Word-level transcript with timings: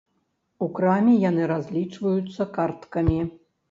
У 0.67 0.69
краме 0.79 1.13
яны 1.29 1.43
разлічваюцца 1.53 2.53
карткамі. 2.61 3.25